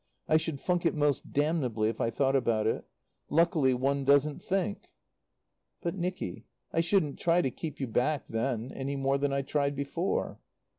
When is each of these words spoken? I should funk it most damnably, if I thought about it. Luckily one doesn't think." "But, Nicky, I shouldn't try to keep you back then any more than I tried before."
I 0.27 0.37
should 0.37 0.59
funk 0.59 0.83
it 0.87 0.95
most 0.95 1.31
damnably, 1.31 1.87
if 1.87 2.01
I 2.01 2.09
thought 2.09 2.35
about 2.35 2.65
it. 2.65 2.85
Luckily 3.29 3.75
one 3.75 4.03
doesn't 4.03 4.41
think." 4.41 4.87
"But, 5.79 5.93
Nicky, 5.93 6.47
I 6.73 6.81
shouldn't 6.81 7.19
try 7.19 7.43
to 7.43 7.51
keep 7.51 7.79
you 7.79 7.85
back 7.85 8.25
then 8.27 8.71
any 8.71 8.95
more 8.95 9.19
than 9.19 9.31
I 9.31 9.43
tried 9.43 9.75
before." 9.75 10.39